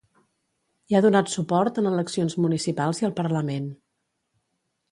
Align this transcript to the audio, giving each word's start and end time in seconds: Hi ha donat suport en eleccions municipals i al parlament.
Hi 0.93 0.97
ha 0.97 1.01
donat 1.05 1.29
suport 1.33 1.77
en 1.83 1.89
eleccions 1.91 2.37
municipals 2.47 3.03
i 3.05 3.09
al 3.09 3.17
parlament. 3.23 3.69